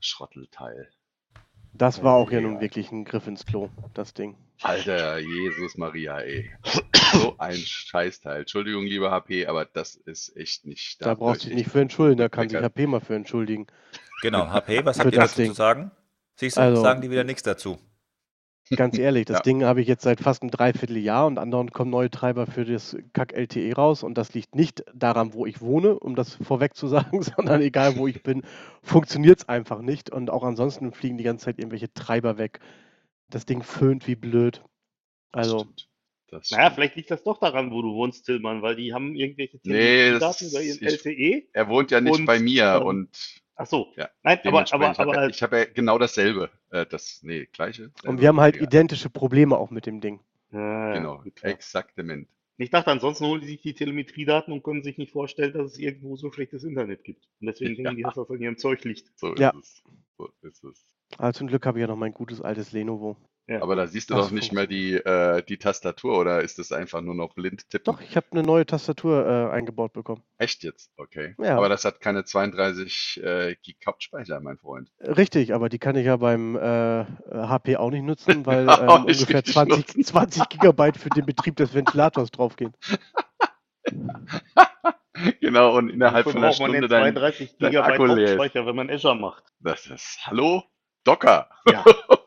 [0.00, 0.88] Schrottelteil.
[1.72, 2.48] Das war auch ja Ja.
[2.48, 4.36] nun wirklich ein Griff ins Klo, das Ding.
[4.62, 6.50] Alter Jesus Maria, ey.
[7.12, 8.40] So ein Scheißteil.
[8.40, 11.00] Entschuldigung, lieber HP, aber das ist echt nicht.
[11.04, 12.60] Da brauchst du dich ich nicht für entschuldigen, da kann sich.
[12.60, 13.66] HP mal für entschuldigen.
[14.22, 15.54] Genau, HP, was habt ihr dazu zu Ding.
[15.54, 15.90] sagen?
[16.36, 17.78] Siehst du, Also- sagen die wieder nichts dazu.
[18.76, 19.42] Ganz ehrlich, das Ja.
[19.42, 22.96] Ding habe ich jetzt seit fast einem Dreivierteljahr und andauernd kommen neue Treiber für das
[23.14, 27.20] Kack-LTE raus und das liegt nicht daran, wo ich wohne, um das vorweg zu sagen,
[27.22, 28.42] sondern egal wo ich bin,
[28.82, 32.60] funktioniert es einfach nicht und auch ansonsten fliegen die ganze Zeit irgendwelche Treiber weg.
[33.30, 34.62] Das Ding föhnt wie blöd.
[35.32, 35.88] Das Also, stimmt.
[36.28, 36.74] Das Naja, stimmt.
[36.74, 40.20] vielleicht liegt das doch daran, wo du wohnst, Tillmann, weil die haben irgendwelche Nee, das
[40.20, 41.48] Daten über ihren ist- LTE.
[41.52, 43.92] Er wohnt ja nicht Und, bei mir ähm, und Ach so.
[43.96, 46.50] Ja, Nein, aber, aber, ich habe aber ja, halt, ich hab ja genau dasselbe.
[46.70, 47.84] Äh, das, nee, gleiche.
[47.84, 48.66] und selbe, wir haben halt egal.
[48.68, 50.20] identische Probleme auch mit dem Ding.
[50.52, 52.26] Ja, ja, Genau, exaktement.
[52.56, 55.78] Ich dachte, ansonsten holen die sich die Telemetriedaten und können sich nicht vorstellen, dass es
[55.78, 57.28] irgendwo so schlechtes Internet gibt.
[57.40, 59.10] Und deswegen denken die, dass das an ihrem Zeug liegt.
[59.18, 59.52] So ist Ja.
[59.58, 59.82] es.
[60.18, 60.86] So ist es.
[61.18, 63.16] Aber zum Glück habe ich ja noch mein gutes altes Lenovo.
[63.50, 63.62] Ja.
[63.62, 66.70] Aber da siehst du Das doch nicht mehr die, äh, die Tastatur oder ist das
[66.70, 67.92] einfach nur noch blind tippen?
[67.92, 70.22] Doch, ich habe eine neue Tastatur äh, eingebaut bekommen.
[70.38, 70.92] Echt jetzt?
[70.96, 71.34] Okay.
[71.42, 71.56] Ja.
[71.56, 74.92] Aber das hat keine 32 äh, Gig Hauptspeicher, mein Freund.
[75.00, 79.20] Richtig, aber die kann ich ja beim äh, HP auch nicht nutzen, weil ähm, nicht
[79.20, 80.04] ungefähr richtig 20, nutzen.
[80.04, 82.72] 20 Gigabyte für den Betrieb des Ventilators draufgehen.
[85.40, 89.16] genau, und innerhalb von einer Stunde dein, 32 dein Gigabyte Akku leer wenn man Azure
[89.16, 89.42] macht.
[89.58, 90.62] Das ist, hallo?
[91.04, 91.48] Docker.
[91.70, 91.84] Ja.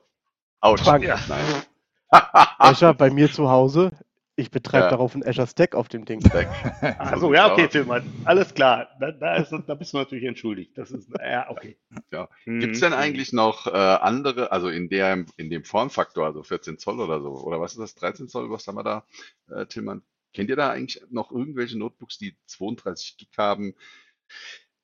[0.62, 0.86] Autsch.
[0.86, 1.20] Ja.
[1.28, 1.64] Nein.
[2.58, 3.92] Azure bei mir zu Hause.
[4.36, 4.90] Ich betreibe Ja.
[4.90, 6.24] darauf einen Azure Stack auf dem Ding.
[6.82, 7.68] Achso, sieht's ja, okay.
[7.68, 8.04] Tillmann.
[8.26, 8.90] Alles klar.
[9.00, 10.76] Da, da, ist, da bist du natürlich entschuldigt.
[10.76, 11.78] Das ist, ja, okay.
[12.12, 12.28] Ja.
[12.46, 12.60] Mhm.
[12.60, 16.80] Gibt es denn eigentlich noch äh, andere, also in der, in dem Formfaktor, also 14
[16.80, 19.06] Zoll oder so, oder was ist das, 13 Zoll, was haben wir da,
[19.52, 20.02] äh, Tillmann?
[20.34, 23.76] Kennt ihr da eigentlich noch irgendwelche Notebooks, die 32 Gig haben,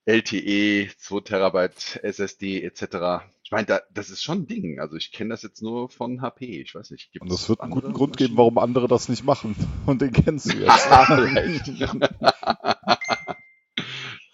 [0.10, 3.28] LTE, 2 Terabyte SSD etc.?
[3.43, 4.80] Ich meine, da, das ist schon ein Ding.
[4.80, 6.62] Also ich kenne das jetzt nur von HP.
[6.62, 9.24] Ich weiß nicht, gibt Und es wird einen guten Grund geben, warum andere das nicht
[9.24, 9.56] machen.
[9.86, 10.89] Und den kennst du jetzt.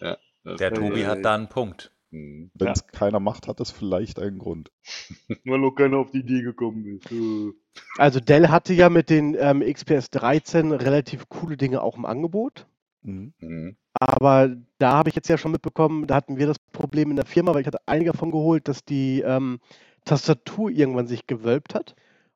[0.02, 1.92] Ja, das Der Tobi hat da einen Punkt.
[2.12, 2.52] Hm.
[2.54, 4.72] Wenn es keiner macht, hat es vielleicht einen Grund.
[5.46, 7.12] Weil noch keiner auf die Idee gekommen ist.
[7.12, 7.52] Äh.
[7.98, 12.68] Also Dell hatte ja mit den ähm, XPS 13 relativ coole Dinge auch im Angebot.
[13.06, 13.34] Mhm.
[13.40, 13.76] Hm.
[14.00, 17.26] Aber da habe ich jetzt ja schon mitbekommen, da hatten wir das Problem in der
[17.26, 19.60] Firma, weil ich hatte einige davon geholt, dass die ähm,
[20.04, 21.96] Tastatur irgendwann sich gewölbt hat.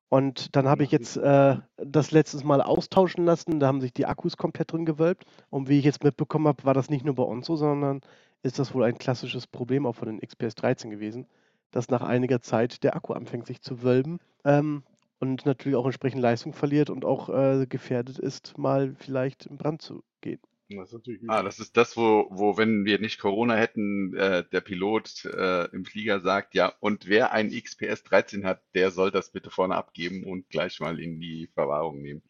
[0.09, 4.07] Und dann habe ich jetzt äh, das letztes Mal austauschen lassen, da haben sich die
[4.07, 5.25] Akkus komplett drin gewölbt.
[5.49, 8.01] Und wie ich jetzt mitbekommen habe, war das nicht nur bei uns so, sondern
[8.41, 11.27] ist das wohl ein klassisches Problem auch von den XPS 13 gewesen,
[11.71, 14.83] dass nach einiger Zeit der Akku anfängt sich zu wölben ähm,
[15.19, 19.81] und natürlich auch entsprechend Leistung verliert und auch äh, gefährdet ist, mal vielleicht in Brand
[19.81, 20.39] zu gehen.
[20.69, 24.43] Das ist natürlich Ah, das ist das, wo, wo, wenn wir nicht Corona hätten, äh,
[24.51, 29.09] der Pilot äh, im Flieger sagt, ja, und wer ein XPS 13 hat, der soll
[29.09, 32.21] das bitte vorne abgeben und gleich mal in die Verwahrung nehmen.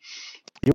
[0.65, 0.73] Jo.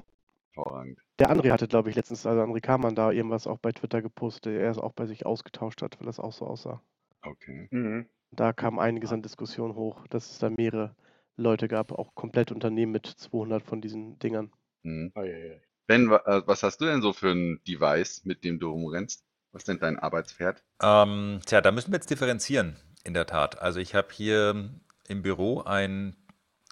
[0.52, 1.00] Hervorragend.
[1.18, 4.54] Der André hatte, glaube ich, letztens, also André Kamann da irgendwas auch bei Twitter gepostet,
[4.54, 6.82] der er es auch bei sich ausgetauscht hat, weil das auch so aussah.
[7.22, 7.68] Okay.
[7.70, 8.06] Mhm.
[8.30, 10.94] Da kam einiges an Diskussion hoch, dass es da mehrere
[11.36, 14.52] Leute gab, auch komplett Unternehmen mit 200 von diesen Dingern.
[14.82, 15.12] Mhm.
[15.14, 15.60] Ei, ei, ei.
[15.86, 19.22] Ben, äh, was hast du denn so für ein Device, mit dem du rumrennst?
[19.52, 20.62] Was ist denn dein Arbeitspferd?
[20.82, 23.60] Ähm, tja, da müssen wir jetzt differenzieren, in der Tat.
[23.60, 24.70] Also ich habe hier
[25.08, 26.16] im Büro ein,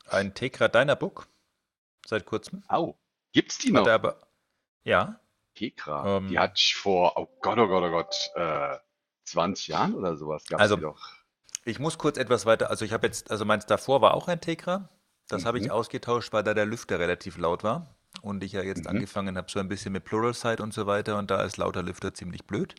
[0.09, 1.29] ein Tegra Dynabook
[2.07, 2.63] seit kurzem.
[2.69, 2.97] Au,
[3.33, 3.87] gibt's die noch?
[3.87, 4.17] Aber,
[4.85, 5.21] ja,
[5.55, 6.29] Tekra, Ähm.
[6.29, 8.79] die hatte ich vor, oh Gott, oh Gott, oh Gott, äh,
[9.25, 10.99] 20 Jahren oder sowas gab's Also- die doch.
[11.67, 14.41] ich muss kurz etwas weiter, also ich habe jetzt, also meins davor war auch ein
[14.41, 14.89] Tegra.
[15.29, 15.71] Das habe ich Mhm.
[15.71, 17.95] ausgetauscht, weil da der Lüfter relativ laut war.
[18.23, 18.91] Und ich ja jetzt Mhm.
[18.91, 21.19] angefangen habe, so ein bisschen mit Pluralsight und so weiter.
[21.19, 22.75] Und da ist lauter Lüfter ziemlich blöd.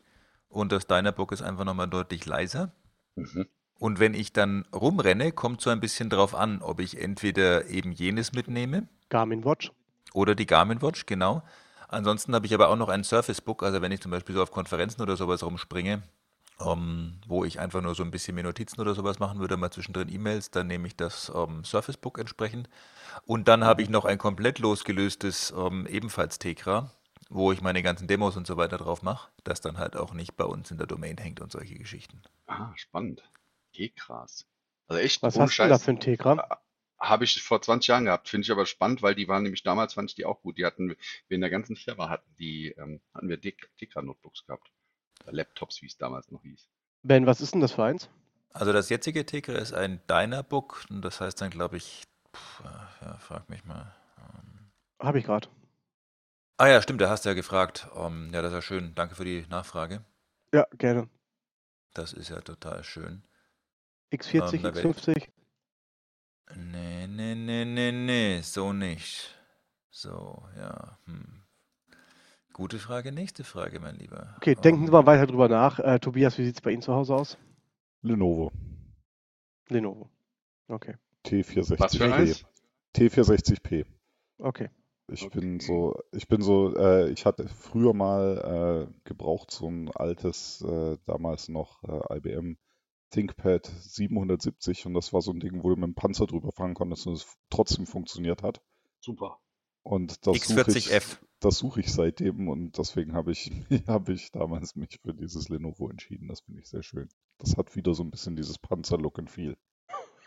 [0.49, 2.71] Und das Dynabook ist einfach nochmal deutlich leiser.
[3.15, 3.45] Mhm.
[3.77, 7.91] Und wenn ich dann rumrenne, kommt so ein bisschen drauf an, ob ich entweder eben
[7.91, 9.71] jenes mitnehme Garmin Watch.
[10.13, 11.43] oder die Garmin Watch, genau.
[11.89, 14.41] Ansonsten habe ich aber auch noch ein Surface Book, also wenn ich zum Beispiel so
[14.41, 16.01] auf Konferenzen oder sowas rumspringe,
[16.59, 19.71] ähm, wo ich einfach nur so ein bisschen mehr Notizen oder sowas machen würde, mal
[19.71, 22.69] zwischendrin E-Mails, dann nehme ich das ähm, Surface Book entsprechend.
[23.25, 26.91] Und dann habe ich noch ein komplett losgelöstes, ähm, ebenfalls Tegra,
[27.29, 30.35] wo ich meine ganzen Demos und so weiter drauf mache, das dann halt auch nicht
[30.37, 32.21] bei uns in der Domain hängt und solche Geschichten.
[32.47, 33.23] Ah, spannend.
[33.73, 34.45] Tekras.
[34.87, 35.83] Also echt, Was hast du denn da Scheiß.
[35.83, 36.59] für ein Tegra?
[36.99, 38.29] Habe ich vor 20 Jahren gehabt.
[38.29, 40.57] Finde ich aber spannend, weil die waren nämlich damals, fand ich die auch gut.
[40.57, 44.71] Die hatten, wir in der ganzen Firma hatten die, ähm, hatten wir Tekra-Notebooks gehabt.
[45.31, 46.67] Laptops, wie es damals noch hieß.
[47.03, 48.09] Ben, was ist denn das für eins?
[48.51, 52.03] Also das jetzige Tegra ist ein Dynabook, und das heißt dann, glaube ich,
[52.35, 52.61] pff,
[53.01, 53.93] ja, frag mich mal.
[54.19, 55.47] Ähm, Habe ich gerade.
[56.57, 57.87] Ah ja, stimmt, da hast du ja gefragt.
[57.95, 58.93] Ähm, ja, das ist ja schön.
[58.95, 60.05] Danke für die Nachfrage.
[60.53, 61.09] Ja, gerne.
[61.93, 63.23] Das ist ja total schön.
[64.13, 65.29] X40, Ähm, da werd- X50.
[66.55, 69.33] Nee, nee, nee, nee, nee, so nicht.
[69.89, 70.99] So, ja.
[71.05, 71.42] Hm.
[72.53, 74.33] Gute Frage, nächste Frage, mein Lieber.
[74.37, 75.79] Okay, denken Ähm, Sie mal weiter drüber nach.
[75.79, 77.37] Äh, Tobias, wie sieht es bei Ihnen zu Hause aus?
[78.03, 78.51] Lenovo.
[79.69, 80.09] Lenovo.
[80.69, 81.79] Okay, T460P.
[81.79, 82.45] Was für eins?
[82.95, 83.85] T460P.
[84.39, 84.69] okay.
[85.07, 85.39] Ich Okay.
[85.39, 90.61] bin so, ich bin so, äh, ich hatte früher mal äh, gebraucht so ein altes,
[90.61, 92.57] äh, damals noch äh, IBM
[93.11, 96.73] ThinkPad 770 und das war so ein Ding, wo du mit dem Panzer drüber fahren
[96.73, 98.61] konntest und es trotzdem funktioniert hat.
[99.01, 99.39] Super.
[99.83, 101.17] Und das suche ich, X40F.
[101.39, 103.51] das suche ich seitdem und deswegen habe ich,
[103.87, 106.29] habe ich damals mich für dieses Lenovo entschieden.
[106.29, 107.09] Das finde ich sehr schön.
[107.37, 109.57] Das hat wieder so ein bisschen dieses Panzer-Look and Feel.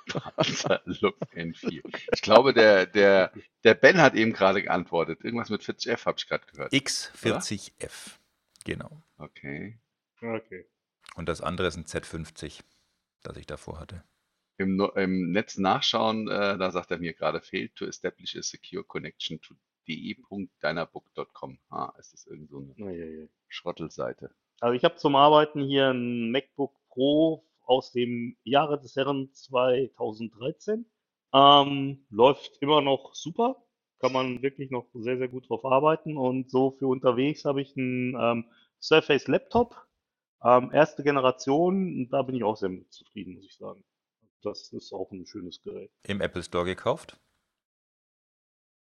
[0.07, 1.83] Panzer Look N4.
[2.13, 3.33] Ich glaube, der, der,
[3.65, 5.25] der Ben hat eben gerade geantwortet.
[5.25, 6.73] Irgendwas mit 40F habe ich gerade gehört.
[6.73, 8.19] X40F.
[8.65, 9.03] Genau.
[9.19, 9.79] Okay.
[10.21, 10.67] Okay.
[11.15, 12.61] Und das andere ist ein Z50,
[13.23, 14.05] das ich davor hatte.
[14.59, 18.85] Im, im Netz nachschauen, äh, da sagt er mir gerade, failed to establish a secure
[18.85, 19.55] connection to
[19.87, 21.59] de.deinerbook.com.
[21.71, 23.29] Ah, ist das irgend so eine Eieiei.
[23.49, 24.31] Schrottelseite?
[24.61, 30.87] Also ich habe zum Arbeiten hier ein MacBook Pro aus dem Jahre des Herren 2013.
[31.35, 33.63] Ähm, läuft immer noch super.
[33.99, 36.17] Kann man wirklich noch sehr, sehr gut drauf arbeiten.
[36.17, 38.45] Und so für unterwegs habe ich einen ähm,
[38.81, 39.77] Surface Laptop.
[40.43, 41.75] Ähm, erste Generation.
[41.75, 43.85] Und da bin ich auch sehr zufrieden, muss ich sagen.
[44.43, 45.91] Das ist auch ein schönes Gerät.
[46.05, 47.19] Im Apple Store gekauft.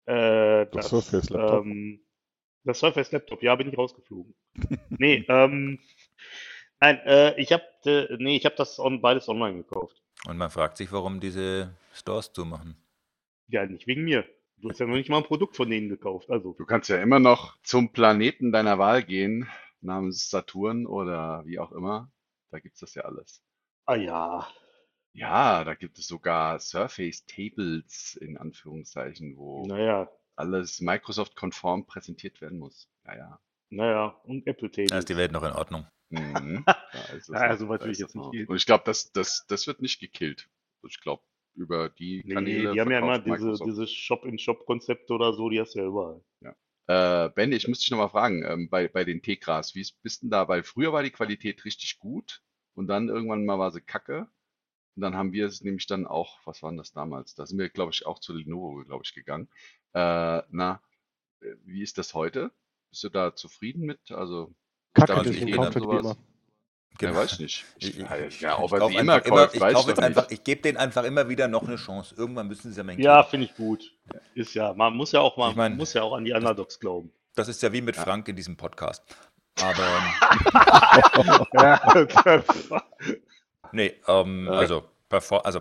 [0.07, 1.65] Äh, Das Surface Laptop?
[1.65, 2.01] Ähm,
[2.65, 4.35] das Surface Laptop, ja, bin ich rausgeflogen.
[4.99, 5.79] Nee, ähm,
[6.81, 10.03] nein, äh, ich habe äh, nee, ich habe das on, beides online gekauft.
[10.27, 12.77] Und man fragt sich, warum diese Stores zumachen.
[13.49, 14.25] Ja, nicht wegen mir.
[14.57, 16.31] Du hast ja noch nicht mal ein Produkt von denen gekauft.
[16.31, 19.47] Also, Du kannst ja immer noch zum Planeten deiner Wahl gehen,
[19.83, 22.11] namens Saturn oder wie auch immer.
[22.51, 23.43] Da gibt's das ja alles.
[23.85, 24.49] ah ja.
[25.17, 32.59] Ja, da gibt es sogar Surface Tables in Anführungszeichen, wo Naja, alles Microsoft-konform präsentiert werden
[32.59, 32.89] muss.
[33.07, 33.41] Ja, ja.
[33.71, 34.09] naja.
[34.25, 35.17] Und Apple Da ist die Tables.
[35.17, 35.87] Welt noch in Ordnung.
[36.11, 36.65] Mhm.
[36.93, 38.31] Da ist es Ja, noch, so weit da will ist jetzt nicht noch.
[38.31, 38.47] gehen.
[38.49, 40.49] Und ich glaube, das, das, das wird nicht gekillt.
[40.89, 41.23] Ich glaube,
[41.55, 43.71] über die Nee, Kanäle die haben ja immer verkauft diese, Microsoft.
[43.71, 46.21] diese Shop-in-Shop-Konzepte oder so, die hast du ja überall.
[46.89, 50.23] Äh, Ben, ich muss dich nochmal fragen, ähm, bei, bei den Tegras, wie ist- bist
[50.23, 50.47] denn da?
[50.47, 52.43] Weil früher war die Qualität richtig gut
[52.75, 54.29] und dann irgendwann mal war sie kacke.
[54.97, 57.35] Und dann haben wir es nämlich dann auch, was war denn das damals?
[57.35, 59.49] Da sind wir, glaube ich, auch zu Lenovo, glaube ich, gegangen.
[59.93, 60.81] Äh, na,
[61.43, 62.51] äh, wie ist das heute?
[62.91, 64.11] Bist du da zufrieden mit?
[64.11, 64.55] Also,
[64.95, 66.17] Kacke, Also deswegen ich kauft bin er die immer.
[67.03, 67.65] ja, weiß ich nicht.
[67.79, 70.39] Ich, ja, ich, ja, ob ich er sie immer kauft, ich weiß ich einfach, nicht.
[70.39, 72.15] ich gebe denen einfach immer wieder noch eine Chance.
[72.17, 73.95] Irgendwann müssen sie ja mein Ja, finde ich gut.
[74.35, 76.81] Ist ja, man muss ja auch mal, Ich mein- muss ja auch an die Underdogs
[76.81, 77.13] glauben.
[77.35, 78.03] Das ist ja wie mit Ja.
[78.03, 79.03] Frank in diesem Podcast.
[79.61, 79.87] Aber
[83.73, 84.53] nee, ähm, Ja.
[84.53, 85.61] also, also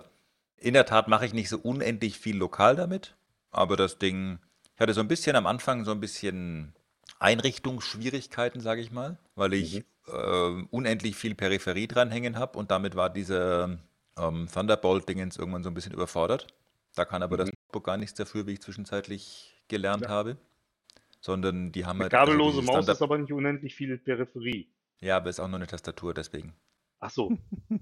[0.57, 3.15] in der Tat mache ich nicht so unendlich viel lokal damit,
[3.51, 4.39] aber das Ding,
[4.73, 6.73] ich hatte so ein bisschen am Anfang so ein bisschen
[7.19, 13.09] Einrichtungsschwierigkeiten, sage ich mal, weil ich äh, unendlich viel Peripherie dranhängen habe und damit war
[13.09, 13.79] diese
[14.17, 16.47] ähm, Thunderbolt-Dingens irgendwann so ein bisschen überfordert.
[16.95, 17.53] Da kann aber das Mhm.
[17.67, 20.37] Notebook gar nichts dafür, wie ich zwischenzeitlich gelernt habe.
[21.21, 22.13] Sondern die haben Eine halt.
[22.13, 24.67] also kabellose diese Maus ist aber nicht unendlich viel Peripherie.
[25.01, 26.53] ja, aber ist auch nur eine Tastatur, deswegen.
[27.05, 27.37] Ach so.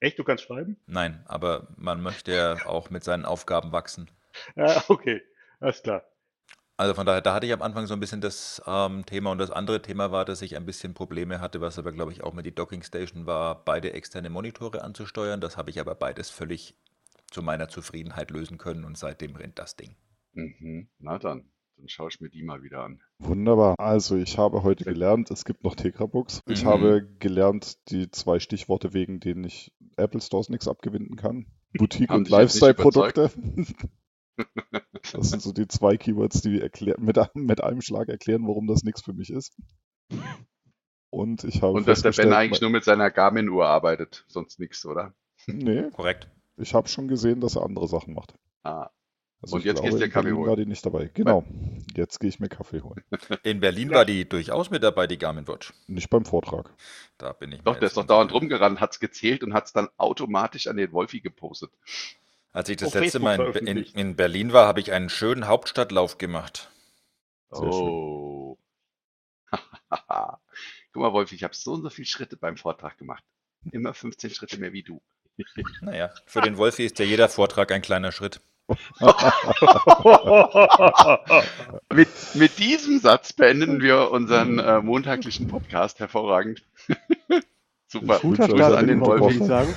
[0.00, 0.76] Echt, du kannst schreiben?
[0.86, 4.08] Nein, aber man möchte ja auch mit seinen Aufgaben wachsen.
[4.54, 5.20] Ja, okay.
[5.58, 6.04] Alles klar.
[6.76, 9.38] Also von daher, da hatte ich am Anfang so ein bisschen das ähm, Thema und
[9.38, 12.32] das andere Thema war, dass ich ein bisschen Probleme hatte, was aber glaube ich auch
[12.32, 15.40] mit die Docking Station war, beide externe Monitore anzusteuern.
[15.40, 16.76] Das habe ich aber beides völlig
[17.32, 19.96] zu meiner Zufriedenheit lösen können und seitdem rennt das Ding.
[20.34, 20.88] Mhm.
[21.00, 23.00] Na dann, dann schaue ich mir die mal wieder an.
[23.18, 23.76] Wunderbar.
[23.78, 26.40] Also, ich habe heute gelernt, es gibt noch Tegra-Books.
[26.46, 26.68] Ich Mhm.
[26.68, 31.46] habe gelernt, die zwei Stichworte, wegen denen ich Apple Stores nichts abgewinnen kann.
[31.78, 33.30] Boutique Haben und Lifestyle-Produkte.
[35.12, 38.68] Das sind so die zwei Keywords, die erklär mit, einem- mit einem Schlag erklären, warum
[38.68, 39.56] das nichts für mich ist.
[41.10, 44.86] Und ich habe Und dass der Ben eigentlich nur mit seiner Garmin-Uhr arbeitet, sonst nichts,
[44.86, 45.12] oder?
[45.48, 46.30] Nee, Korrekt.
[46.56, 48.34] ich habe schon gesehen, dass er andere Sachen macht.
[48.62, 48.90] Ah,
[49.40, 50.48] Also Und jetzt gehst du dir Kaffee Berlin holen.
[50.48, 51.10] war die nicht dabei.
[51.14, 51.44] Genau.
[51.94, 53.04] Jetzt gehe ich mir Kaffee holen.
[53.44, 55.72] In Berlin war die durchaus mit dabei, die Garmin Watch.
[55.86, 56.72] Nicht beim Vortrag.
[57.18, 60.66] Da bin ich doch, der ist doch dauernd rumgerannt, hat's gezählt und hat's dann automatisch
[60.66, 61.70] an den Wolfi gepostet.
[62.52, 65.08] Als ich das Auf letzte Facebook Mal in, in, in Berlin war, habe ich einen
[65.08, 66.70] schönen Hauptstadtlauf gemacht.
[67.50, 67.70] Sehr schön.
[67.70, 68.58] oh.
[70.92, 73.22] Guck mal, Wolfi, ich habe so und so viele Schritte beim Vortrag gemacht.
[73.70, 75.00] Immer 15 Schritte mehr wie du.
[75.82, 78.40] Naja, für den Wolfi ist ja jeder Vortrag ein kleiner Schritt.
[81.92, 86.62] Mit, mit diesem Satz beenden wir unseren äh, montaglichen Podcast hervorragend.
[87.86, 88.18] Super.
[88.20, 89.44] Guter Grüße Start an den Wolfi.
[89.44, 89.74] sagen.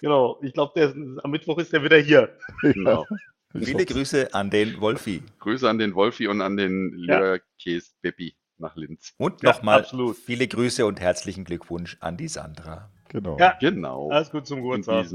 [0.00, 0.38] genau.
[0.42, 2.30] Ich glaube, am Mittwoch ist er wieder hier.
[2.62, 3.06] Genau.
[3.52, 3.84] Ich Viele.
[3.84, 5.22] Grüße an den Wolfi.
[5.38, 7.18] Grüße an den Wolfi und an den Ja.
[7.18, 9.12] Leberkäse Beppi nach Linz.
[9.18, 12.90] Und Ja, nochmal viele Grüße und herzlichen Glückwunsch an die Sandra.
[13.10, 13.36] Genau.
[13.38, 13.56] Ja.
[13.60, 14.10] Genau.
[14.10, 15.06] Alles gut zum Geburtstag.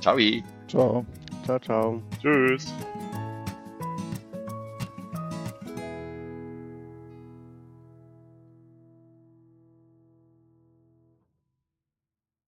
[0.00, 0.42] Ciao.
[0.68, 1.04] Ciao.
[1.44, 2.02] Ciao, ciao.
[2.20, 2.72] Tschüss.